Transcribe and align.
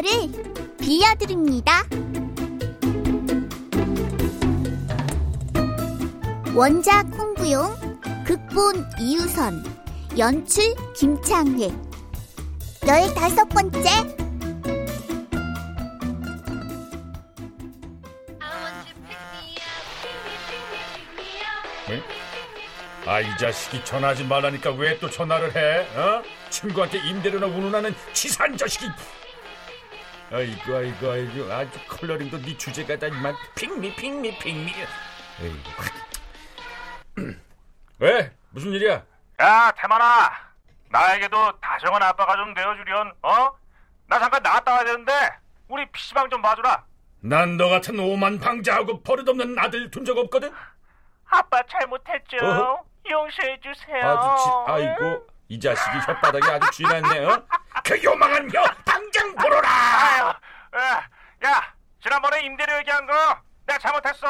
아빠를 0.00 0.76
빌려드립니다. 0.78 1.84
원작 6.54 7.06
홍구용, 7.16 8.00
극본 8.24 8.86
이유선, 8.98 9.62
연출 10.16 10.74
김창회. 10.96 11.68
열다섯 12.86 13.48
번째. 13.50 13.90
아, 23.06 23.20
이 23.20 23.26
자식이 23.38 23.84
전화하지 23.84 24.24
말라니까 24.24 24.70
왜 24.72 24.98
또 25.00 25.08
전화를 25.08 25.54
해? 25.56 25.86
어? 25.98 26.22
친구한테 26.50 26.98
임대료나 26.98 27.46
운운하는 27.46 27.94
치산 28.12 28.56
자식이. 28.56 28.86
아이고, 30.32 30.76
아이고, 30.76 31.10
아이고. 31.10 31.52
아주 31.52 31.78
컬러링도 31.88 32.40
네 32.42 32.56
주제가 32.56 32.96
다 32.96 33.06
이만 33.08 33.34
핑미, 33.56 33.94
핑미, 33.96 34.38
핑미. 34.38 34.72
에이구. 35.40 35.82
왜? 37.98 38.32
무슨 38.50 38.72
일이야? 38.72 39.02
야, 39.40 39.72
태만아. 39.76 40.30
나에게도 40.90 41.58
다정한 41.60 42.02
아빠가 42.02 42.36
좀 42.36 42.54
되어주련, 42.54 43.12
어? 43.22 43.50
나 44.06 44.18
잠깐 44.18 44.42
나갔다 44.42 44.72
와야 44.72 44.84
되는데, 44.84 45.12
우리 45.68 45.84
PC방 45.90 46.30
좀 46.30 46.42
봐주라. 46.42 46.84
난 47.22 47.56
너 47.56 47.68
같은 47.68 47.98
오만 47.98 48.38
방자하고 48.38 49.02
버릇없는 49.02 49.58
아들 49.58 49.90
둔 49.90 50.04
적 50.04 50.16
없거든? 50.16 50.52
아빠 51.26 51.62
잘못했죠. 51.68 52.36
어허. 52.40 52.84
용서해주세요. 53.10 54.04
아주 54.08 54.42
지, 54.44 54.50
아이고, 54.66 55.26
이 55.50 55.58
자식이 55.58 55.98
혓바닥이 55.98 56.48
아주 56.48 56.70
쥐났네, 56.70 57.24
어? 57.24 57.44
그 57.84 58.00
요망한 58.04 58.48
혀, 58.54 58.62
당장! 58.84 59.34
아유, 59.64 60.32
야, 60.76 61.08
야, 61.44 61.74
지난번에 62.00 62.42
임대료 62.44 62.78
얘기한 62.78 63.04
거 63.04 63.12
내가 63.66 63.76
잘못했어. 63.80 64.28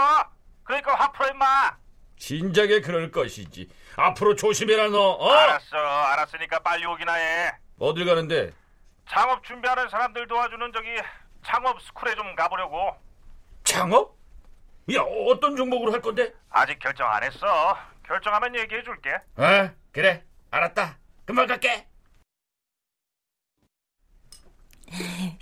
그러니까 0.64 0.94
화 0.94 1.12
풀어, 1.12 1.28
임마. 1.28 1.76
진작에 2.16 2.80
그럴 2.80 3.10
것이지. 3.10 3.68
앞으로 3.96 4.34
조심해라, 4.34 4.88
너, 4.88 4.98
어? 4.98 5.30
알았어, 5.30 5.76
알았으니까 5.76 6.60
빨리 6.60 6.86
오기나 6.86 7.12
해. 7.12 7.52
어딜 7.78 8.06
가는데? 8.06 8.54
창업 9.06 9.44
준비하는 9.44 9.90
사람들 9.90 10.26
도와주는 10.26 10.72
저기 10.72 10.88
창업 11.44 11.82
스쿨에 11.82 12.14
좀 12.14 12.34
가보려고. 12.34 12.96
창업? 13.64 14.16
야, 14.94 15.02
어떤 15.28 15.54
종목으로 15.54 15.92
할 15.92 16.00
건데? 16.00 16.32
아직 16.48 16.78
결정 16.78 17.10
안 17.12 17.22
했어. 17.22 17.76
결정하면 18.06 18.56
얘기해 18.56 18.82
줄게. 18.84 19.10
어, 19.36 19.70
그래. 19.92 20.24
알았다. 20.50 20.96
금방 21.30 21.46
갈게. 21.46 21.86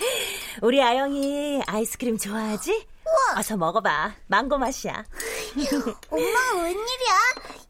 우리 0.60 0.82
아영이 0.82 1.62
아이스크림 1.66 2.18
좋아하지? 2.18 2.86
어서 3.38 3.56
먹어봐. 3.56 4.16
망고 4.26 4.58
맛이야. 4.58 4.92
엄마 6.10 6.62
웬일이야? 6.62 7.16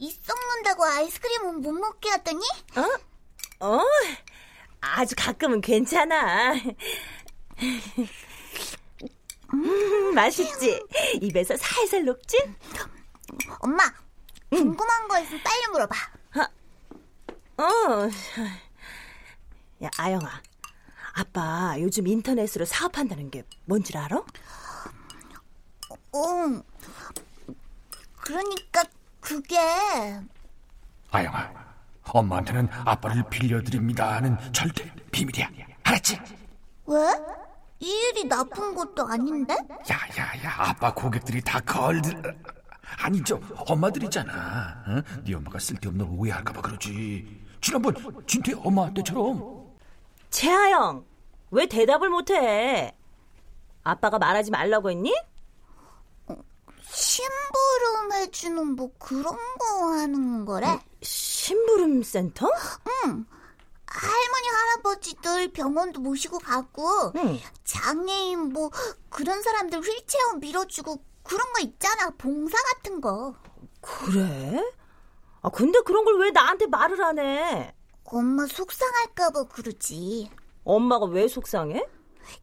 이 0.01 0.11
썩는다고 0.11 0.85
아이스크림은 0.85 1.61
못 1.61 1.71
먹게 1.71 2.11
하더니? 2.11 2.45
어? 3.61 3.81
아주 4.81 5.15
가끔은 5.17 5.61
괜찮아. 5.61 6.55
음, 9.55 10.11
맛있지? 10.13 10.85
입에서 11.21 11.57
살살 11.57 12.05
녹지? 12.05 12.37
엄마 13.61 13.85
궁금한 14.51 15.07
거 15.07 15.21
있으면 15.21 15.41
빨리 15.45 15.69
물어봐. 15.69 16.18
어. 17.59 18.09
야, 19.85 19.91
아영아. 19.99 20.29
아빠 21.15 21.75
요즘 21.81 22.07
인터넷으로 22.07 22.65
사업한다는 22.65 23.31
게 23.31 23.43
뭔지 23.65 23.97
알아? 23.97 24.23
응. 26.15 26.63
그러니까 28.21 28.85
그게 29.21 29.59
아영아, 31.11 31.51
엄마한테는 32.05 32.69
아빠를 32.85 33.25
빌려드립니다 33.29 34.17
하는 34.17 34.37
절대 34.53 34.93
비밀이야. 35.11 35.49
알았지? 35.83 36.21
왜? 36.87 36.97
이 37.81 37.87
일이 37.87 38.25
나쁜 38.29 38.75
것도 38.75 39.07
아닌데? 39.07 39.57
야야야, 39.91 40.55
아빠 40.59 40.93
고객들이 40.93 41.41
다 41.41 41.59
걸들... 41.61 42.23
아니죠, 43.01 43.41
엄마들이잖아. 43.67 44.85
어? 44.87 45.03
네 45.25 45.35
엄마가 45.35 45.59
쓸데없는 45.59 46.07
오해할까봐 46.07 46.61
그러지. 46.63 47.48
지난번 47.61 47.95
진태 48.27 48.53
엄마 48.55 48.93
때처럼. 48.95 49.69
최아영, 50.31 51.05
왜 51.51 51.67
대답을 51.67 52.09
못해? 52.11 52.95
아빠가 53.83 54.19
말하지 54.19 54.51
말라고 54.51 54.91
했니? 54.91 55.15
심부름 56.91 58.13
해주는 58.13 58.77
뭐 58.77 58.91
그런 58.99 59.37
거 59.59 59.93
하는 59.93 60.45
거래? 60.45 60.79
심부름 61.03 62.03
센터? 62.03 62.47
응. 63.05 63.27
할머니 63.87 64.49
할아버지들 64.49 65.53
병원도 65.53 66.01
모시고 66.01 66.39
가고 66.39 67.13
응. 67.17 67.39
장애인 67.65 68.53
뭐 68.53 68.71
그런 69.09 69.43
사람들 69.43 69.81
휠체어 69.81 70.35
밀어주고 70.41 71.03
그런 71.23 71.53
거 71.55 71.61
있잖아 71.61 72.11
봉사 72.19 72.59
같은 72.75 73.01
거 73.01 73.35
그래? 73.81 74.63
아, 75.43 75.49
근데 75.51 75.81
그런 75.81 76.05
걸 76.05 76.19
왜 76.19 76.31
나한테 76.31 76.67
말을 76.67 77.03
안 77.03 77.19
해? 77.19 77.75
엄마 78.05 78.47
속상할까봐 78.47 79.45
그러지 79.45 80.31
엄마가 80.65 81.07
왜 81.07 81.29
속상해? 81.29 81.87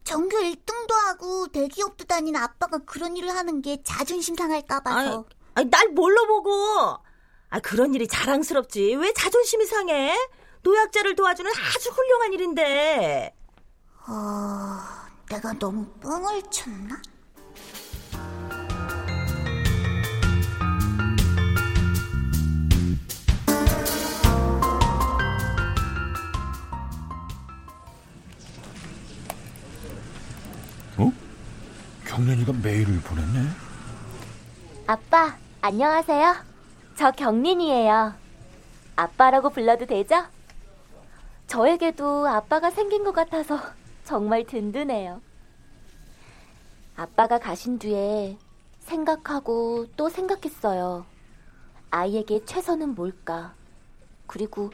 전교 0.04 0.36
1등도 0.38 0.92
하고 1.06 1.46
대기업도 1.48 2.04
다니는 2.06 2.40
아빠가 2.40 2.78
그런 2.78 3.16
일을 3.16 3.30
하는 3.30 3.62
게 3.62 3.82
자존심 3.84 4.34
상할까 4.34 4.80
봐서 4.80 5.24
아니, 5.54 5.68
날 5.70 5.88
뭘로 5.88 6.26
보고? 6.26 6.50
아, 7.48 7.60
그런 7.62 7.94
일이 7.94 8.08
자랑스럽지. 8.08 8.96
왜 8.96 9.12
자존심이 9.12 9.64
상해? 9.66 10.16
노약자를 10.62 11.14
도와주는 11.14 11.50
아주 11.50 11.90
훌륭한 11.90 12.32
일인데. 12.32 13.34
어, 14.08 14.78
내가 15.30 15.52
너무 15.58 15.86
뻥을 16.00 16.42
쳤나? 16.50 17.00
은현이가 32.18 32.52
메일을 32.62 32.98
보냈네. 33.02 33.46
아빠, 34.86 35.36
안녕하세요. 35.60 36.34
저 36.96 37.10
경린이에요. 37.10 38.14
아빠라고 38.96 39.50
불러도 39.50 39.84
되죠? 39.84 40.24
저에게도 41.46 42.26
아빠가 42.26 42.70
생긴 42.70 43.04
것 43.04 43.12
같아서 43.12 43.60
정말 44.04 44.44
든든해요. 44.44 45.20
아빠가 46.96 47.38
가신 47.38 47.78
뒤에 47.78 48.38
생각하고 48.80 49.86
또 49.96 50.08
생각했어요. 50.08 51.04
아이에게 51.90 52.46
최선은 52.46 52.94
뭘까? 52.94 53.52
그리고 54.26 54.70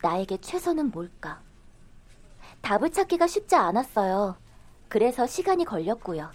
나에게 0.00 0.36
최선은 0.40 0.92
뭘까? 0.92 1.40
답을 2.62 2.92
찾기가 2.92 3.26
쉽지 3.26 3.56
않았어요. 3.56 4.36
그래서 4.88 5.26
시간이 5.26 5.64
걸렸고요. 5.64 6.30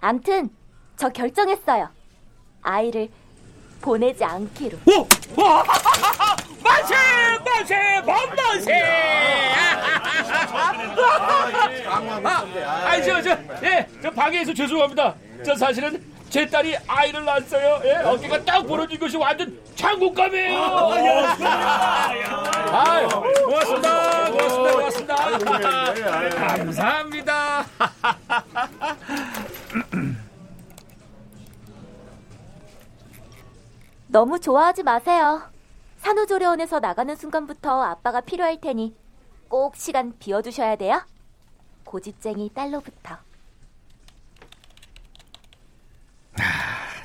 암튼 0.00 0.50
저 0.96 1.08
결정했어요. 1.08 1.88
아이를 2.62 3.08
보내지 3.80 4.22
않기로. 4.24 4.78
오! 4.86 5.06
와! 5.40 5.64
만세! 6.62 6.94
만세! 7.44 8.00
만만세! 8.04 8.82
아, 12.66 13.00
저, 13.02 13.22
저, 13.22 13.30
예, 13.62 13.86
저 14.02 14.10
방해해서 14.10 14.52
죄송합니다. 14.52 15.14
저 15.44 15.54
사실은 15.54 16.04
제 16.28 16.46
딸이 16.46 16.76
아이를 16.86 17.24
낳았어요. 17.24 17.80
예, 17.84 17.94
어깨가 18.04 18.44
딱 18.44 18.66
벌어진 18.66 18.98
것이 19.00 19.16
완전 19.16 19.58
장군감이에요. 19.74 20.58
아, 22.72 23.08
고맙습니다. 23.44 24.30
고맙습니다. 24.30 25.38
고맙습니다. 25.38 26.56
감사합니다. 26.56 27.66
너무 34.08 34.40
좋아하지 34.40 34.82
마세요. 34.82 35.42
산후조리원에서 35.98 36.80
나가는 36.80 37.14
순간부터 37.14 37.82
아빠가 37.82 38.20
필요할 38.20 38.60
테니 38.60 38.96
꼭 39.48 39.76
시간 39.76 40.18
비워두셔야 40.18 40.76
돼요. 40.76 41.02
고집쟁이 41.84 42.50
딸로부터. 42.54 43.18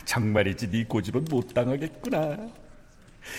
정말이지 0.05 0.71
네 0.71 0.85
고집은 0.85 1.25
못 1.25 1.53
당하겠구나. 1.53 2.37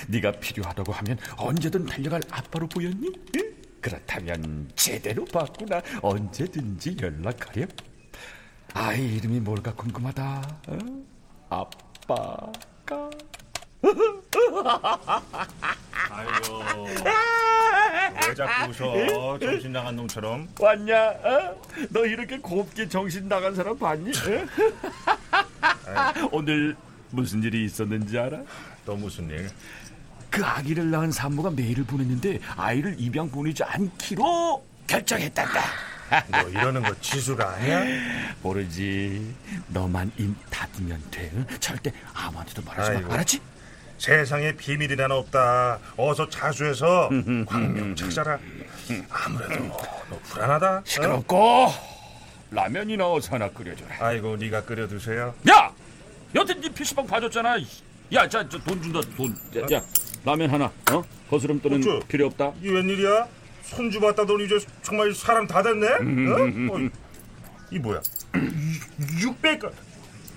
네가 0.09 0.33
필요하다고 0.33 0.93
하면 0.93 1.19
언제든 1.39 1.87
달려갈 1.87 2.21
아빠로 2.31 2.69
보였니? 2.69 3.13
응? 3.37 3.57
그렇다면 3.81 4.71
제대로 4.75 5.25
봤구나. 5.25 5.81
언제든지 6.03 6.97
연락하렴. 7.01 7.69
아이 8.79 9.17
이름이 9.17 9.41
뭘까 9.41 9.73
궁금하다. 9.73 10.43
어? 10.69 10.79
아빠가. 11.49 12.51
아이고. 16.11 16.85
왜 18.29 18.35
자꾸 18.35 18.85
웃어? 18.85 19.39
정신 19.39 19.73
나간 19.73 19.97
놈처럼. 19.97 20.47
왔냐? 20.61 21.09
어? 21.09 21.63
너 21.91 22.05
이렇게 22.05 22.37
곱게 22.39 22.87
정신 22.87 23.27
나간 23.29 23.55
사람 23.55 23.79
봤니? 23.79 24.11
어? 24.11 24.47
오늘 26.33 26.77
무슨 27.11 27.43
일이 27.43 27.65
있었는지 27.65 28.19
알아? 28.19 28.43
또 28.85 28.95
무슨 28.95 29.31
일? 29.31 29.49
그 30.31 30.45
아기를 30.45 30.91
낳은 30.91 31.13
산모가 31.13 31.53
메일을 31.53 31.85
보냈는데 31.85 32.41
아이를 32.57 32.97
입양 32.99 33.31
보내지 33.31 33.65
않기로 33.65 34.63
결정했단다. 34.87 35.61
너 36.31 36.49
이러는 36.49 36.83
거 36.83 36.95
지수가 37.01 37.49
아니야? 37.55 37.85
모르지. 38.43 39.35
너만 39.69 40.11
입 40.19 40.35
닫으면 40.51 41.03
돼. 41.11 41.31
응? 41.35 41.47
절대 41.61 41.93
아무한테도 42.15 42.63
말하지 42.63 42.91
마. 42.93 42.97
아이고. 42.99 43.13
알았지? 43.13 43.41
세상에 43.99 44.53
비밀이란 44.53 45.11
없다. 45.11 45.79
어서 45.97 46.29
자수해서 46.29 47.09
광명 47.47 47.95
찾아라. 47.97 48.39
아무래도 49.11 49.65
너 50.11 50.19
불안하다. 50.25 50.83
시끄럽고 50.85 51.69
라면이나 52.51 53.11
어서 53.11 53.35
하나 53.35 53.49
끓여줘라. 53.51 53.97
아이고 53.99 54.37
네가 54.37 54.65
끓여 54.65 54.87
드세요. 54.87 55.35
야, 55.51 55.73
여태 56.35 56.55
네 56.61 56.69
PC방 56.69 57.07
봐줬잖아. 57.07 57.57
야, 58.13 58.29
자, 58.29 58.49
저 58.49 58.59
돈 58.59 58.81
준다. 58.83 59.01
돈. 59.17 59.35
야, 59.57 59.77
야, 59.79 59.83
라면 60.25 60.51
하나. 60.51 60.67
어? 60.93 61.03
거스름 61.29 61.61
돈은 61.61 61.79
어쭈? 61.81 62.01
필요 62.07 62.27
없다. 62.27 62.53
이 62.63 62.69
웬일이야? 62.69 63.27
손주 63.67 64.01
받다더니 64.01 64.45
이제 64.45 64.59
정말 64.83 65.13
사람 65.15 65.47
다 65.47 65.63
됐네. 65.63 65.87
어? 65.89 66.75
어, 66.75 66.89
이 67.71 67.79
뭐야? 67.79 68.01
600. 69.21 69.63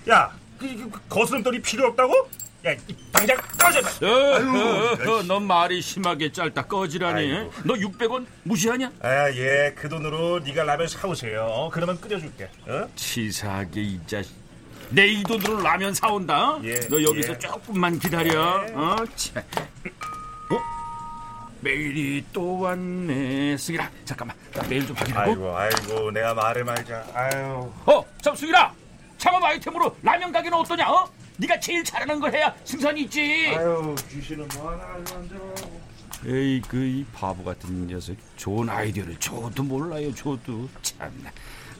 야, 0.09 0.31
그, 0.57 0.67
그, 0.75 0.89
그 0.89 0.99
거스름돈이 1.09 1.61
필요 1.61 1.87
없다고? 1.87 2.29
야, 2.65 2.73
이 2.73 2.95
당장 3.11 3.37
꺼져. 3.57 3.79
어, 3.79 4.09
어, 4.09 5.11
어, 5.19 5.23
넌 5.23 5.43
말이 5.45 5.81
심하게 5.81 6.31
짧다 6.31 6.65
꺼지라니. 6.65 7.33
아이고. 7.35 7.53
너 7.63 7.73
600원 7.75 8.25
무시하냐? 8.43 8.91
아, 9.01 9.29
예, 9.31 9.73
그 9.77 9.87
돈으로 9.87 10.39
네가 10.39 10.63
라면 10.63 10.87
사오세요. 10.87 11.43
어, 11.43 11.69
그러면 11.69 11.99
끓여줄게. 12.01 12.49
어? 12.67 12.89
치사하게 12.95 13.81
이 13.81 13.99
자식. 14.07 14.33
내 14.89 15.07
이 15.07 15.23
돈으로 15.23 15.61
라면 15.61 15.93
사온다. 15.93 16.53
어? 16.55 16.61
예, 16.63 16.73
너 16.89 17.01
여기서 17.01 17.33
예. 17.33 17.37
조금만 17.39 17.99
기다려. 17.99 18.65
예. 18.67 18.73
어? 18.73 18.95
참. 19.15 19.43
어? 20.51 20.78
메일이 21.61 22.23
또 22.31 22.59
왔네. 22.59 23.57
승희라, 23.57 23.89
잠깐만. 24.05 24.35
나 24.53 24.65
메일 24.67 24.85
좀 24.87 24.95
확인하고. 24.95 25.31
아이고, 25.31 25.57
아이고, 25.57 26.11
내가 26.11 26.33
말을 26.33 26.63
말자. 26.63 27.05
아유. 27.13 27.71
어, 27.85 28.05
참 28.21 28.35
승희라. 28.35 28.73
창업 29.17 29.43
아이템으로 29.43 29.95
라면 30.01 30.31
가게는 30.31 30.57
어떠냐? 30.57 30.89
어? 30.89 31.09
네가 31.37 31.59
제일 31.59 31.83
잘하는 31.83 32.19
걸 32.19 32.33
해야 32.33 32.53
승산이 32.63 33.01
있지. 33.03 33.53
아유, 33.55 33.95
귀신은 34.09 34.47
뭐 34.55 34.71
하나 34.71 34.83
안 34.93 35.05
에이 36.25 36.61
그 36.67 36.85
이 36.85 37.05
바보 37.13 37.45
같은 37.45 37.87
녀석 37.87 38.13
좋은 38.35 38.69
아이디어를 38.69 39.15
줘도 39.21 39.63
몰라요 39.63 40.13
줘도 40.13 40.67
참나 40.81 41.31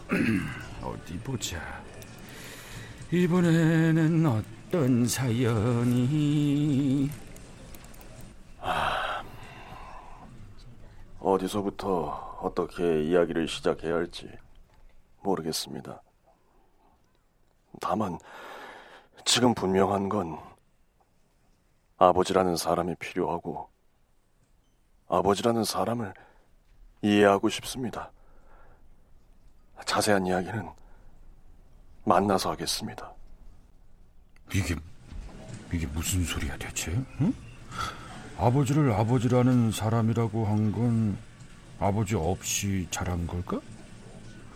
어디 0.81 1.17
보자 1.19 1.59
이번에는 3.11 4.25
어떤 4.25 5.05
사연이 5.05 7.09
어디서부터 11.19 12.39
어떻게 12.41 13.03
이야기를 13.03 13.47
시작해야 13.47 13.95
할지 13.95 14.29
모르겠습니다. 15.21 16.01
다만 17.81 18.17
지금 19.25 19.53
분명한 19.53 20.09
건 20.09 20.39
아버지라는 21.97 22.55
사람이 22.55 22.95
필요하고 22.95 23.69
아버지라는 25.09 25.63
사람을 25.63 26.13
이해하고 27.01 27.49
싶습니다. 27.49 28.11
자세한 29.85 30.25
이야기는 30.25 30.69
만나서 32.05 32.51
하겠습니다. 32.51 33.11
이게 34.53 34.75
이게 35.71 35.85
무슨 35.87 36.23
소리야 36.23 36.57
대체? 36.57 36.91
응? 37.21 37.33
아버지를 38.39 38.91
아버지라는 38.93 39.71
사람이라고 39.71 40.45
한 40.45 40.71
건 40.71 41.17
아버지 41.79 42.15
없이 42.15 42.87
자란 42.91 43.25
걸까? 43.27 43.59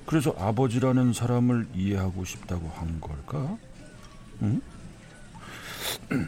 그래서 0.05 0.35
아버지라는 0.37 1.13
사람을 1.13 1.67
이해하고 1.73 2.25
싶다고 2.25 2.69
한 2.75 2.99
걸까? 2.99 3.57
응? 4.41 4.61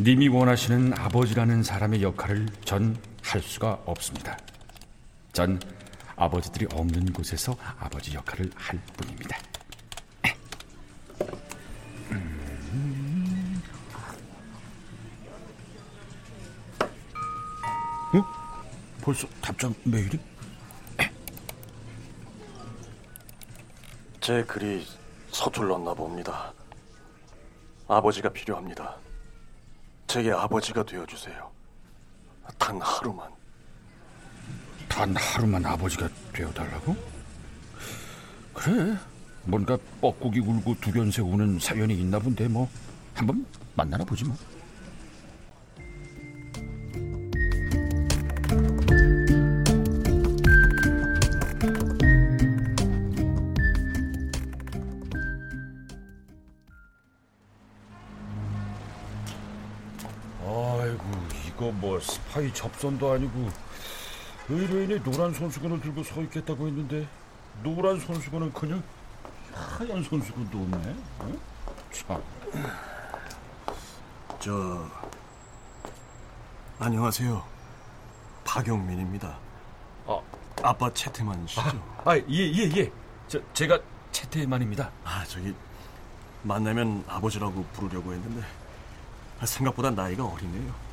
님이 0.00 0.28
원하시는 0.28 0.92
아버지라는 0.94 1.62
사람의 1.62 2.02
역할을 2.02 2.46
전 2.64 2.96
할 3.28 3.42
수가 3.42 3.82
없습니다. 3.84 4.38
전 5.34 5.60
아버지들이 6.16 6.66
없는 6.72 7.12
곳에서 7.12 7.54
아버지 7.78 8.14
역할을 8.14 8.50
할 8.54 8.80
뿐입니다. 8.96 9.36
벌써 19.08 19.26
답장 19.40 19.74
메일이? 19.84 20.20
제 24.20 24.44
글이 24.44 24.86
서툴렀나 25.30 25.94
봅니다. 25.94 26.52
아버지가 27.86 28.28
필요합니다. 28.28 28.96
제게 30.08 30.30
아버지가 30.30 30.82
되어주세요. 30.82 31.50
단 32.58 32.78
하루만. 32.82 33.30
단 34.90 35.16
하루만 35.16 35.64
아버지가 35.64 36.06
되어달라고? 36.34 36.94
그래 38.52 38.94
뭔가 39.44 39.78
뻐꾸기 40.02 40.40
울고 40.40 40.74
두변새 40.82 41.22
우는 41.22 41.58
사연이 41.60 41.94
있나 41.94 42.18
본데 42.18 42.46
뭐 42.46 42.68
한번 43.14 43.46
만나나 43.74 44.04
보지 44.04 44.24
뭐 44.24 44.36
뭐 62.38 62.42
스파이 62.42 62.54
접선도 62.54 63.12
아니고 63.12 63.50
의뢰인이 64.48 65.02
노란 65.02 65.34
손수건을 65.34 65.80
들고 65.80 66.04
서 66.04 66.22
있겠다고 66.22 66.68
했는데 66.68 67.06
노란 67.64 67.98
손수건은 67.98 68.52
그냥 68.52 68.82
하얀 69.52 70.02
손수건도 70.02 70.58
없네. 70.58 70.96
어? 71.18 71.32
참. 71.90 72.22
저 74.38 74.88
안녕하세요. 76.78 77.44
박영민입니다. 78.44 79.36
어. 80.06 80.22
아빠 80.62 80.92
채태만이시죠? 80.94 81.60
아, 82.04 82.16
예, 82.16 82.22
예, 82.30 82.70
예. 82.76 82.92
저, 83.26 83.40
제가 83.52 83.78
채태만입니다. 84.12 84.90
아, 85.04 85.24
저기 85.26 85.52
만나면 86.44 87.04
아버지라고 87.08 87.64
부르려고 87.72 88.12
했는데 88.12 88.46
아, 89.40 89.46
생각보다 89.46 89.90
나이가 89.90 90.24
어리네요. 90.24 90.87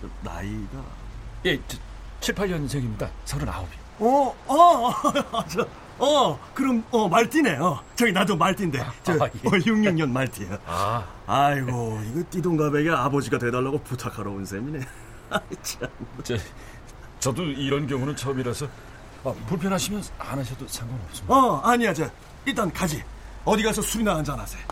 저, 0.00 0.08
나이가 0.22 0.84
예, 1.44 1.60
저, 1.68 1.78
7, 2.20 2.34
8년생입니다. 2.34 3.08
39이요. 3.26 3.66
어, 4.00 4.34
어, 4.46 4.92
저, 5.48 5.66
어, 5.98 6.38
그럼 6.54 6.84
어 6.90 7.08
말띠네. 7.08 7.56
어, 7.58 7.82
저기 7.96 8.12
나도 8.12 8.36
말띠인데. 8.36 8.78
저 9.02 9.12
아, 9.12 9.24
어, 9.24 9.28
66년 9.30 10.08
말띠야. 10.10 10.58
아, 10.66 11.04
아이고, 11.26 12.00
이거 12.10 12.22
띠동갑에게 12.30 12.90
아버지가 12.90 13.38
돼달라고 13.38 13.78
부탁하러 13.82 14.30
온 14.30 14.44
셈이네. 14.44 14.80
참. 15.62 15.88
저, 16.22 16.36
저도 17.18 17.42
이런 17.44 17.86
경우는 17.86 18.14
처음이라서 18.16 18.66
아, 19.24 19.34
불편하시면 19.48 20.02
안 20.18 20.38
하셔도 20.38 20.66
상관없습니다. 20.68 21.34
어, 21.34 21.60
아니야, 21.60 21.92
저 21.92 22.08
일단 22.44 22.72
가지. 22.72 23.02
어디 23.44 23.62
가서 23.62 23.82
술이나 23.82 24.16
한잔 24.16 24.38
하세요. 24.38 24.62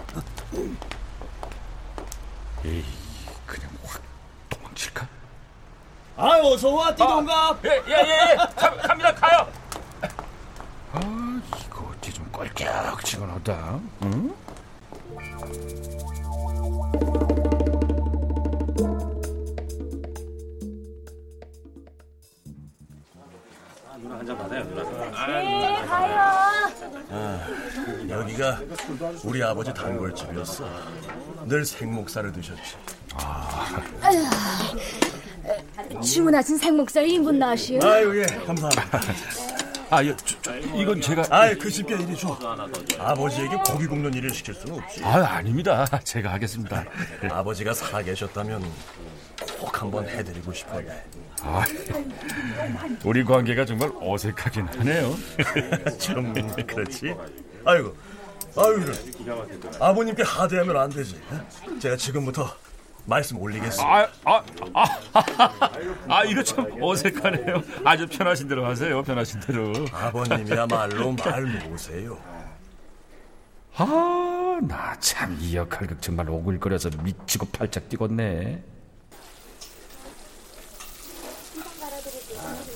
에이, 2.64 2.84
그냥 3.46 3.70
확 3.84 4.02
도망칠까? 4.48 5.08
아, 6.16 6.38
어서 6.42 6.70
와, 6.70 6.94
띠동갑. 6.94 7.62
예, 7.66 7.82
예, 7.88 7.92
예, 7.92 8.30
예. 8.32 8.36
가, 8.36 8.74
갑니다, 8.76 9.14
가요. 9.14 9.46
아, 10.92 11.40
이거 11.66 11.90
어찌 11.92 12.12
좀 12.12 12.26
껄쩍지근하다. 12.32 13.80
응? 14.04 14.34
네, 25.28 25.86
가요. 25.86 26.70
여기가 28.08 28.60
우리 29.24 29.42
아버지 29.42 29.72
단골집이었어. 29.74 30.64
늘 31.46 31.64
생목살을 31.64 32.32
드셨지. 32.32 32.76
주문하신 36.02 36.58
생목살 36.58 37.06
2인분 37.06 37.36
나시요. 37.36 37.80
아유, 37.82 38.20
예, 38.20 38.26
감사합니다. 38.44 39.00
아, 39.88 40.02
예, 40.04 40.14
저, 40.16 40.36
저, 40.42 40.56
이건 40.56 41.00
제가 41.00 41.24
아이, 41.30 41.54
그 41.56 41.70
집게 41.70 41.94
이리 41.94 42.16
줘. 42.16 42.36
아버지에게 42.98 43.56
고기 43.66 43.86
굽는 43.86 44.14
일을 44.14 44.30
시킬 44.30 44.54
수는 44.54 44.78
없지. 44.80 45.04
아, 45.04 45.36
아닙니다. 45.36 45.86
제가 46.02 46.32
하겠습니다. 46.32 46.84
아버지가 47.30 47.72
살아계셨다면 47.72 48.64
꼭 49.60 49.80
한번 49.80 50.08
해드리고 50.08 50.52
싶어요. 50.52 50.90
아, 51.42 51.64
우리 53.04 53.22
관계가 53.22 53.64
정말 53.64 53.92
어색하긴 54.00 54.66
하네요. 54.76 55.14
좀 55.98 56.32
그렇지. 56.66 57.14
아이고, 57.64 57.94
아유. 58.56 58.80
아버님께 59.78 60.22
하대하면 60.24 60.76
안 60.76 60.90
되지. 60.90 61.20
제가 61.78 61.96
지금부터 61.96 62.50
말씀 63.06 63.38
올리겠습니다. 63.40 63.84
아, 63.88 64.08
아, 64.24 64.42
아, 64.74 64.84
아, 65.14 65.70
아, 66.08 66.24
이거 66.24 66.42
참 66.42 66.66
어색하네요. 66.82 67.62
아주 67.84 68.06
편하신 68.08 68.48
대로 68.48 68.66
하세요. 68.66 69.02
편하신 69.02 69.40
대로. 69.40 69.72
아버님이야말로 69.92 71.12
말 71.12 71.42
놓으세요. 71.68 72.18
아, 73.76 74.58
나 74.62 74.96
참 75.00 75.38
이 75.40 75.54
역할극 75.56 76.02
정말 76.02 76.28
오글거려서 76.30 76.90
미치고 77.02 77.46
팔짝 77.46 77.88
뛰겠네. 77.88 78.62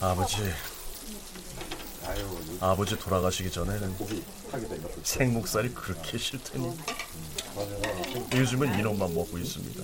아버지. 0.00 0.36
아버지 2.60 2.98
돌아가시기 2.98 3.50
전에는 3.50 3.94
생목살이 5.02 5.70
그렇게 5.74 6.18
싫더니 6.18 6.76
요즘은 8.34 8.78
이놈만 8.78 9.14
먹고 9.14 9.38
있습니다. 9.38 9.82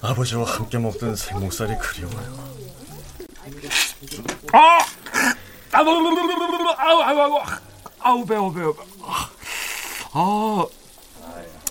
아버지와 0.00 0.44
함께 0.44 0.78
먹던 0.78 1.16
생목살이 1.16 1.74
그리워요. 1.78 2.56
아, 4.52 4.78
아우, 5.72 5.88
아우, 5.88 7.02
아우, 7.02 7.18
아우, 7.18 7.40
아우, 8.00 8.24
배워, 8.26 8.52
배워. 8.52 8.76
아, 10.12 10.66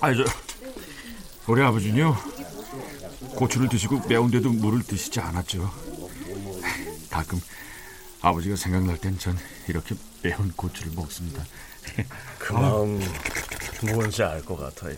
아, 0.01 0.13
저, 0.13 0.23
우리 1.47 1.61
아버지는요, 1.61 2.15
고추를 3.35 3.69
드시고 3.69 4.07
매운데도 4.07 4.49
물을 4.49 4.83
드시지 4.83 5.19
않았죠. 5.19 5.71
가끔 7.09 7.39
아버지가 8.21 8.55
생각날 8.55 8.97
땐 8.97 9.17
전 9.19 9.37
이렇게 9.67 9.95
매운 10.23 10.51
고추를 10.55 10.91
먹습니다. 10.95 11.43
그 12.39 12.53
마음 12.53 12.99
뭔지 13.83 14.23
알 14.23 14.43
것 14.43 14.57
같아요. 14.57 14.95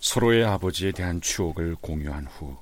서로의 0.00 0.44
아버지에 0.44 0.92
대한 0.92 1.20
추억을 1.20 1.76
공유한 1.80 2.26
후 2.26 2.56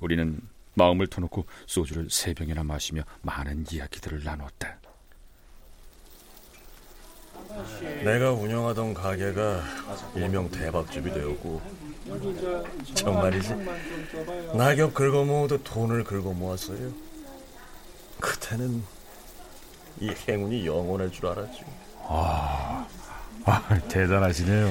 우리는 0.00 0.40
마음을 0.74 1.06
터놓고 1.06 1.44
소주를 1.66 2.08
세 2.10 2.34
병이나 2.34 2.62
마시며 2.62 3.02
많은 3.22 3.66
이야기들을 3.70 4.22
나눴다. 4.24 4.78
내가 8.04 8.32
운영하던 8.32 8.94
가게가 8.94 9.62
일명 10.14 10.50
대박집이 10.50 11.10
되었고 11.10 11.60
정말이지 12.94 13.54
낙엽 14.54 14.94
긁어 14.94 15.24
모으듯 15.24 15.62
돈을 15.64 16.04
긁어 16.04 16.32
모았어요. 16.32 16.92
그때는 18.20 18.82
이 20.00 20.14
행운이 20.28 20.66
영원할 20.66 21.10
줄 21.10 21.26
알았죠. 21.26 21.64
아, 22.04 22.86
아 23.44 23.80
대단하시네요. 23.88 24.68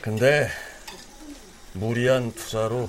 근데 0.00 0.48
무리한 1.74 2.32
투자로 2.32 2.88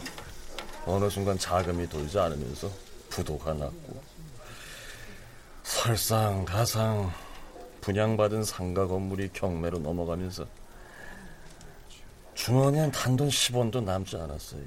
어느 0.85 1.09
순간 1.09 1.37
자금이 1.37 1.89
돌지 1.89 2.19
않으면서 2.19 2.69
부도가 3.09 3.53
났고 3.53 4.01
설상 5.63 6.45
가상 6.45 7.11
분양받은 7.81 8.43
상가 8.43 8.85
건물이 8.85 9.31
경매로 9.33 9.79
넘어가면서 9.79 10.45
주머니엔 12.35 12.91
단돈 12.91 13.29
10원도 13.29 13.83
남지 13.83 14.17
않았어요. 14.17 14.61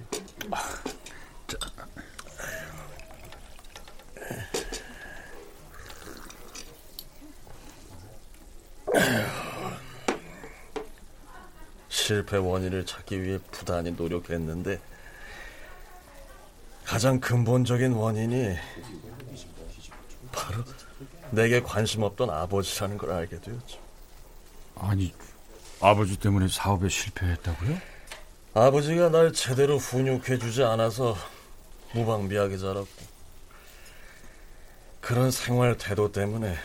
실패 12.08 12.38
원인을 12.38 12.86
찾기 12.86 13.22
위해 13.22 13.38
부단히 13.50 13.90
노력했는데 13.90 14.80
가장 16.82 17.20
근본적인 17.20 17.92
원인이 17.92 18.56
바로 20.32 20.64
내게 21.30 21.60
관심 21.60 22.04
없던 22.04 22.30
아버지라는 22.30 22.96
걸 22.96 23.12
알게 23.12 23.42
되었죠. 23.42 23.78
아니, 24.76 25.14
아버지 25.82 26.18
때문에 26.18 26.48
사업에 26.48 26.88
실패했다고요? 26.88 27.78
아버지가 28.54 29.10
날 29.10 29.34
제대로 29.34 29.76
훈육해 29.76 30.38
주지 30.38 30.64
않아서 30.64 31.14
무방비하게 31.92 32.56
자랐고 32.56 32.88
그런 35.02 35.30
생활 35.30 35.76
태도 35.76 36.10
때문에 36.10 36.56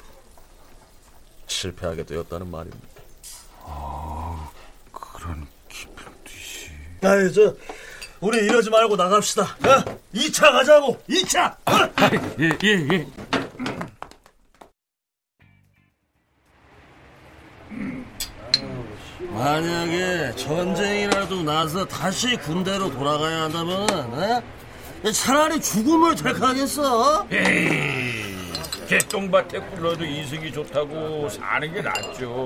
실패하게 1.47 2.05
되었다는 2.05 2.49
말입니다. 2.49 2.87
아, 3.63 4.49
그런 5.23 5.47
깊은 5.69 6.03
뜻이... 6.25 6.71
아이, 7.05 7.31
저, 7.33 7.55
우리 8.21 8.37
이러지 8.45 8.69
말고 8.69 8.95
나갑시다. 8.95 9.43
야, 9.67 9.83
2차 10.15 10.51
가자고, 10.51 10.97
2차! 11.09 11.55
예, 12.39 12.49
예, 12.63 12.87
예. 12.93 13.07
만약에 19.31 20.35
전쟁이라도 20.35 21.43
나서 21.43 21.85
다시 21.85 22.37
군대로 22.37 22.89
돌아가야 22.91 23.43
한다면, 23.43 23.89
어? 23.89 24.43
차라리 25.11 25.59
죽음을 25.59 26.15
택하겠어. 26.15 27.27
에이, 27.29 28.53
개똥밭에 28.87 29.59
굴러도 29.59 30.05
이승이 30.05 30.53
좋다고 30.53 31.27
사는 31.27 31.73
게 31.73 31.81
낫죠. 31.81 32.43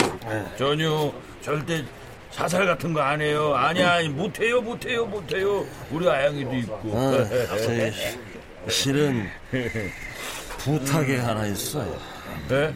전혀 0.57 1.11
절대 1.41 1.85
자살 2.31 2.65
같은 2.65 2.93
거 2.93 3.01
안 3.01 3.21
해요. 3.21 3.53
아니야, 3.55 3.99
못해요, 4.09 4.61
못해요, 4.61 5.05
못해요. 5.05 5.65
우리 5.91 6.09
아영이도 6.09 6.55
있고. 6.55 6.91
아, 6.97 7.57
저희 7.57 7.91
실은 8.69 9.27
부탁이 10.59 11.15
하나 11.17 11.45
있어요. 11.47 11.97
네? 12.49 12.73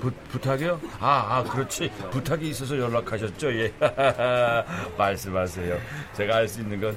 부, 0.00 0.10
부탁이요? 0.30 0.80
아, 0.98 1.26
아, 1.28 1.44
그렇지. 1.44 1.90
부탁이 2.10 2.48
있어서 2.50 2.78
연락하셨죠? 2.78 3.52
예. 3.52 3.72
말씀하세요. 4.96 5.78
제가 6.16 6.36
할 6.36 6.48
수 6.48 6.60
있는 6.60 6.80
건 6.80 6.96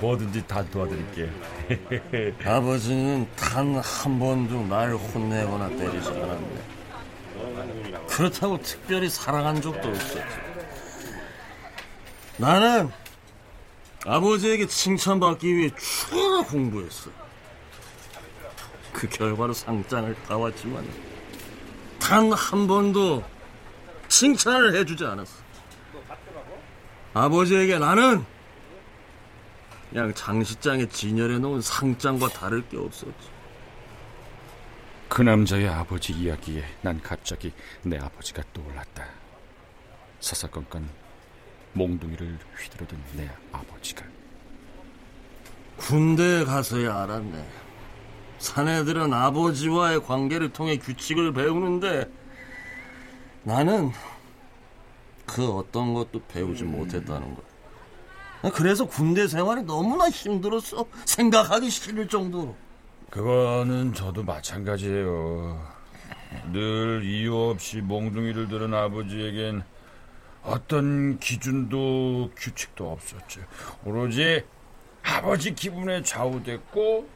뭐든지 0.00 0.46
다 0.46 0.64
도와드릴게요. 0.70 1.28
아버지는 2.44 3.26
단 3.36 3.76
한 3.76 4.18
번도 4.18 4.66
날 4.66 4.94
혼내거나 4.94 5.68
때리지 5.68 6.08
않았네. 6.08 6.58
그렇다고 8.08 8.58
특별히 8.62 9.08
사랑한 9.10 9.60
적도 9.60 9.88
없었지. 9.90 10.22
나는 12.38 12.90
아버지에게 14.06 14.66
칭찬받기 14.66 15.56
위해 15.56 15.70
추가 15.76 16.42
공부했어. 16.42 17.10
그 18.92 19.08
결과로 19.08 19.52
상장을 19.52 20.14
따왔지만 20.26 20.88
단 22.00 22.32
한 22.32 22.66
번도 22.66 23.22
칭찬을 24.08 24.74
해주지 24.76 25.04
않았어. 25.04 25.32
아버지에게 27.14 27.78
나는 27.78 28.24
그냥 29.90 30.14
장식장에 30.14 30.88
진열해 30.88 31.38
놓은 31.38 31.60
상장과 31.60 32.28
다를 32.28 32.66
게 32.68 32.76
없었지. 32.78 33.12
그 35.08 35.22
남자의 35.22 35.68
아버지 35.68 36.12
이야기에 36.12 36.64
난 36.82 37.00
갑자기 37.02 37.52
내 37.82 37.98
아버지가 37.98 38.42
떠올랐다. 38.52 39.06
사사건건 40.20 40.88
몽둥이를 41.72 42.38
휘두르던 42.58 42.98
내 43.16 43.30
아버지가. 43.52 44.04
군대에 45.76 46.44
가서야 46.44 47.02
알았네. 47.02 47.46
사내들은 48.38 49.12
아버지와의 49.12 50.04
관계를 50.04 50.52
통해 50.52 50.76
규칙을 50.78 51.32
배우는데 51.32 52.08
나는 53.42 53.90
그 55.26 55.48
어떤 55.50 55.94
것도 55.94 56.22
배우지 56.28 56.64
못했다는 56.64 57.34
거야. 57.34 58.52
그래서 58.52 58.86
군대 58.86 59.26
생활이 59.26 59.62
너무나 59.62 60.08
힘들었어. 60.08 60.86
생각하기 61.04 61.70
싫을 61.70 62.08
정도로. 62.08 62.56
그거는 63.10 63.94
저도 63.94 64.22
마찬가지예요. 64.22 65.78
늘 66.52 67.02
이유 67.04 67.34
없이 67.34 67.80
몽둥이를 67.80 68.48
들은 68.48 68.74
아버지에겐 68.74 69.62
어떤 70.42 71.18
기준도 71.18 72.30
규칙도 72.36 72.90
없었죠. 72.92 73.40
오로지 73.84 74.42
아버지 75.02 75.54
기분에 75.54 76.02
좌우됐고 76.02 77.08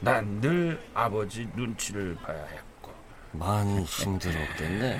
난 0.00 0.40
늘 0.40 0.80
아버지 0.94 1.46
눈치를 1.56 2.16
봐야 2.24 2.42
했고 2.46 2.90
많이 3.32 3.82
힘들었겠네. 3.84 4.98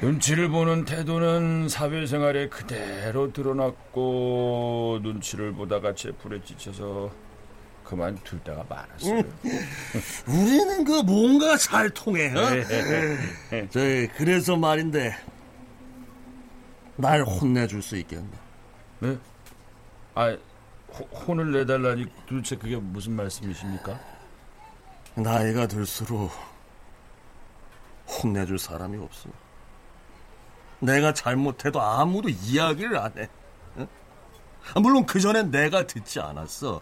눈치를 0.00 0.48
보는 0.48 0.84
태도는 0.84 1.68
사회생활에 1.68 2.48
그대로 2.48 3.32
드러났고 3.32 5.00
눈치를 5.02 5.52
보다가 5.52 5.94
제 5.94 6.12
불에 6.12 6.40
지쳐서 6.44 7.10
그만둘 7.84 8.38
때가 8.40 8.64
많았어요. 8.68 9.22
우리는 10.28 10.84
그 10.84 11.02
뭔가 11.02 11.56
잘 11.56 11.90
통해. 11.90 12.32
어? 12.34 12.48
저희 13.70 14.06
그래서 14.16 14.56
말인데 14.56 15.14
날 16.96 17.22
혼내줄 17.22 17.82
수 17.82 17.96
있겠네. 17.96 18.30
네? 19.00 19.18
아 20.14 20.36
호, 20.92 21.04
혼을 21.04 21.52
내달라니 21.52 22.06
도대체 22.26 22.56
그게 22.56 22.76
무슨 22.76 23.12
말씀이십니까? 23.16 23.98
나이가 25.14 25.66
들수록 25.66 26.30
혼내줄 28.06 28.58
사람이 28.58 28.98
없어. 28.98 29.28
내가 30.80 31.14
잘못해도 31.14 31.80
아무도 31.80 32.28
이야기를 32.28 32.98
안 32.98 33.16
해. 33.16 33.28
응? 33.78 33.88
물론 34.82 35.06
그 35.06 35.20
전엔 35.20 35.50
내가 35.50 35.86
듣지 35.86 36.20
않았어. 36.20 36.80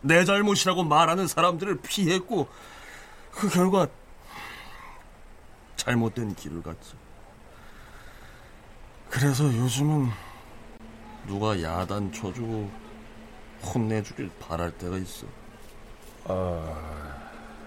내 0.00 0.24
잘못이라고 0.24 0.84
말하는 0.84 1.26
사람들을 1.26 1.80
피했고 1.82 2.48
그 3.30 3.48
결과 3.48 3.88
잘못된 5.76 6.34
길을 6.34 6.62
갔지. 6.62 6.94
그래서 9.14 9.44
요즘은 9.44 10.08
누가 11.28 11.60
야단 11.62 12.12
쳐주고 12.12 12.68
혼내주길 13.64 14.28
바랄 14.40 14.72
때가 14.72 14.96
있어. 14.98 15.26
아, 16.24 16.74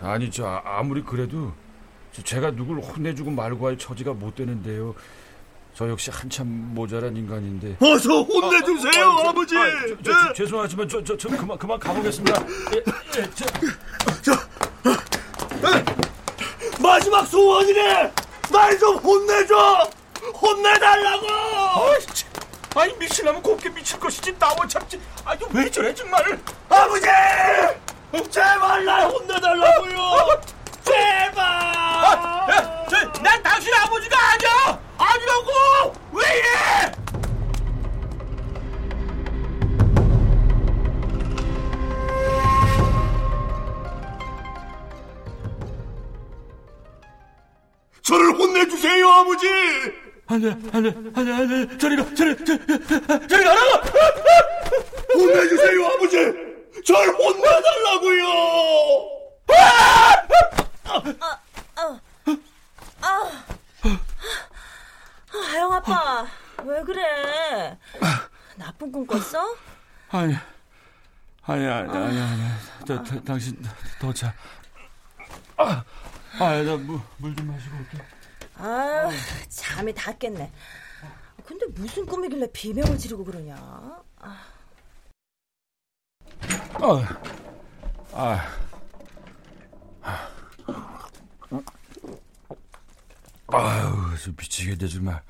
아니 0.02 0.30
저 0.30 0.46
아- 0.46 0.62
아무리 0.80 1.02
그래도 1.02 1.54
저 2.12 2.22
제가 2.22 2.52
누굴 2.52 2.80
혼내주고 2.82 3.32
말고 3.32 3.66
할 3.66 3.78
처지가 3.78 4.14
못 4.14 4.36
되는데요. 4.36 4.94
저 5.74 5.88
역시 5.90 6.12
한참 6.12 6.48
모자란 6.74 7.16
인간인데. 7.16 7.78
어서 7.80 8.24
혼내주세요, 8.24 9.06
아, 9.10 9.22
저- 9.24 9.30
아버지. 9.30 9.58
아, 9.58 9.64
저, 9.88 9.96
저, 10.04 10.12
저, 10.28 10.34
죄송하지만 10.34 10.90
저, 10.90 11.04
저, 11.04 11.16
저 11.18 11.30
그만 11.30 11.58
그만 11.58 11.80
가보겠습니다. 11.80 12.42
예, 12.76 12.78
예, 13.22 13.30
저, 14.22 14.34
마지막 16.82 17.26
소원이래. 17.26 18.12
날좀 18.52 18.98
혼내줘. 18.98 19.90
혼내달라고. 20.34 21.28
아니 22.76 22.94
미치려면 22.98 23.42
곱게 23.42 23.70
미칠 23.70 24.00
것이지 24.00 24.38
나와 24.38 24.56
참지. 24.68 25.02
아니 25.26 25.42
왜 25.52 25.70
저래 25.70 25.94
정말. 25.94 26.40
아버지! 26.70 27.06
제발 28.30 28.86
날 28.86 29.08
혼내달라고요. 29.10 30.42
제발. 30.84 31.44
아, 31.44 32.86
저, 32.90 33.22
난 33.22 33.42
당신 33.42 33.74
아버지가 33.74 34.18
아니야. 34.18 34.80
아니라고. 34.98 35.94
왜 36.14 36.26
이래? 36.38 36.92
저를 48.04 48.32
혼내주세요, 48.40 49.10
아버지. 49.10 49.48
안돼 50.28 50.50
안돼 50.74 50.94
안돼 51.16 51.32
안돼 51.34 51.78
저리 51.78 51.96
가 51.96 52.04
저리 52.14 52.36
저리, 52.46 52.58
저리 53.28 53.44
가라. 53.44 53.62
혼내주세요, 55.14 55.86
아버지. 55.88 56.18
절 56.86 57.08
혼내달라고요. 57.16 58.28
아영 65.52 65.74
아빠 65.74 66.26
왜 66.64 66.82
그래? 66.84 67.78
나쁜 68.56 68.92
꿈 68.92 69.06
꿨어? 69.06 69.56
아니, 70.10 70.36
아니, 71.44 71.66
아니, 71.68 71.90
아니, 71.90 72.20
아니. 72.20 72.42
저, 72.86 73.04
저, 73.04 73.22
당신 73.24 73.56
더 74.00 74.12
자. 74.12 74.34
아, 75.58 75.84
아, 76.40 76.62
나물 76.64 77.00
좀 77.36 77.48
마시고 77.48 77.78
올게. 77.78 77.98
아 78.60 79.10
잠이 79.50 79.94
다 79.94 80.12
깼네. 80.14 80.52
근데 81.46 81.66
무슨 81.68 82.06
꿈이길래 82.06 82.52
비명을 82.52 82.98
지르고 82.98 83.24
그러냐? 83.24 83.56
아, 84.20 84.48
어, 86.82 87.02
아, 88.14 88.58
아유, 93.48 93.92
저 94.24 94.32
미치겠네 94.32 94.88
정말. 94.88 95.22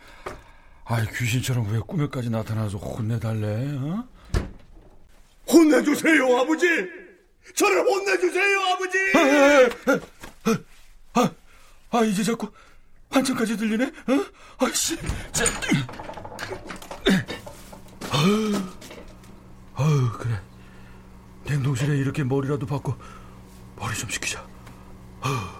아, 0.85 1.01
귀신처럼 1.05 1.71
왜 1.71 1.79
꿈에까지 1.79 2.29
나타나서 2.29 2.77
혼내달래? 2.77 3.77
어? 3.77 4.07
혼내주세요, 5.47 6.37
아버지. 6.37 6.65
저를 7.55 7.81
혼내주세요, 7.85 8.59
아버지. 8.61 8.97
아, 11.13 11.31
아, 11.91 12.03
이제 12.03 12.23
자꾸 12.23 12.51
환청까지 13.09 13.57
들리네? 13.57 13.85
어? 13.85 14.25
아이씨. 14.65 14.97
자, 15.31 15.45
아유, 18.11 18.55
아유, 19.75 20.09
그래. 20.19 20.39
냉동실에 21.45 21.95
이렇게 21.97 22.23
머리라도 22.23 22.65
받고 22.65 22.95
머리 23.77 23.95
좀 23.95 24.09
식히자. 24.09 24.43
아, 25.21 25.53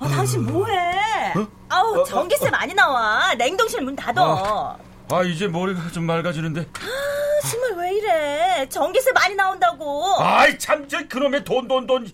당신 0.00 0.44
뭐해? 0.46 1.34
아우 1.68 2.04
전기세 2.04 2.50
많이 2.50 2.72
나와. 2.74 3.34
냉동실 3.34 3.82
문 3.82 3.96
닫어. 3.96 4.78
아, 5.10 5.22
이제 5.24 5.48
머리가 5.48 5.90
좀 5.90 6.04
맑아지는데. 6.04 6.60
아, 6.60 7.48
정말 7.50 7.72
왜 7.74 7.94
이래? 7.96 8.68
전기세 8.68 9.12
많이 9.12 9.34
나온다고. 9.34 10.16
아이 10.20 10.56
참저 10.58 11.08
그놈의 11.08 11.44
돈 11.44 11.66
돈 11.68 11.86
돈 11.86 12.10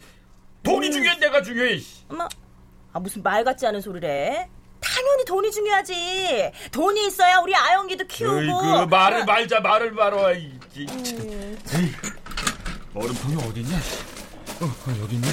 돈이 0.63 0.91
중요해 0.91 1.19
내가 1.19 1.43
중요해. 1.43 1.79
엄마, 2.09 2.29
아 2.97 2.99
무슨 2.99 3.23
말 3.23 3.45
같지 3.45 3.67
않은? 3.67 3.83
다 3.83 3.91
당연히 4.81 5.25
돈이 5.27 5.53
중요하지. 5.53 6.51
돈이 6.73 7.09
있어야 7.09 7.41
우리 7.41 7.55
아영이도 7.55 8.07
키우고. 8.07 8.59
그 8.63 8.85
말을 8.89 9.27
말자 9.27 9.61
말을 9.61 9.93
말어. 9.93 10.33
이, 10.33 10.59
이, 10.75 10.87
음. 10.89 11.59
얼음통이 12.95 13.37
어디 13.45 13.61
있냐? 13.61 13.77
어, 13.77 14.65
어, 14.65 14.97
여기 15.03 15.17
있네. 15.17 15.29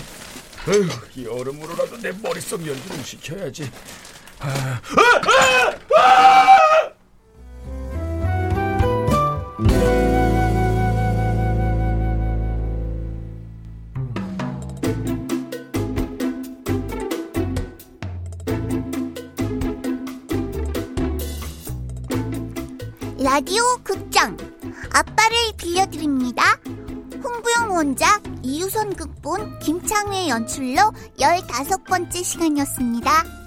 에휴, 0.68 0.90
이 1.16 1.26
얼음으로라도 1.26 2.02
내 2.02 2.12
머릿속 2.22 2.68
연주를 2.68 3.02
시켜야지. 3.02 3.72
아, 4.40 4.50
아, 4.50 5.72
아, 5.96 6.54
라디오 23.34 23.64
극장 23.84 24.38
아빠를 24.94 25.36
빌려드립니다. 25.58 26.44
홍부영 27.24 27.76
원작 27.76 28.22
이유선 28.44 28.96
극본 28.96 29.58
김창회 29.58 30.30
연출로 30.30 30.94
15번째 31.18 32.24
시간이었습니다. 32.24 33.43